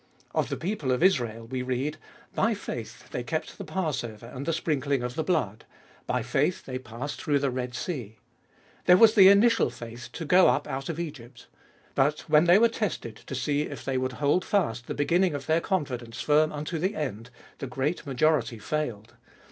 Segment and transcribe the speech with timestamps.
[0.33, 1.97] Of the people of Israel we read
[2.43, 5.63] —"By faith they kept the Passover and the sprinkling of the blood;
[6.07, 8.17] by faith they passed through the Red Sea."
[8.85, 11.45] There was the initial faith to go up out of Egypt.
[11.93, 15.45] But when they were tested to see if they would hold fast the beginning of
[15.45, 17.29] their confidence firm unto the end,
[17.59, 19.13] the great majority failed.